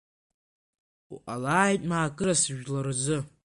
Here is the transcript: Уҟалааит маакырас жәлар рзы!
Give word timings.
Уҟалааит 1.13 1.81
маакырас 1.89 2.41
жәлар 2.57 2.85
рзы! 2.87 3.17